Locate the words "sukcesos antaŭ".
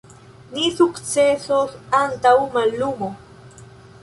0.79-2.35